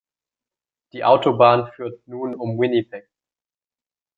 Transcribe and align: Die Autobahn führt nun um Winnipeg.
Die 0.93 1.03
Autobahn 1.03 1.71
führt 1.75 2.07
nun 2.07 2.33
um 2.33 2.57
Winnipeg. 2.57 3.07